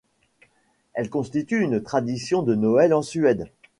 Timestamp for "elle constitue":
0.95-1.61